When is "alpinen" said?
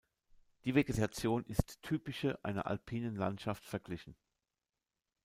2.65-3.15